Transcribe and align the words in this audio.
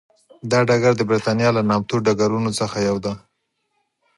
دا 0.51 0.59
ډګر 0.67 0.93
د 0.97 1.01
برېتانیا 1.09 1.49
له 1.57 1.61
نامتو 1.69 1.95
ډګرونو 2.05 2.51
څخه 2.59 2.77
یو 2.87 2.97
دی. 3.03 3.13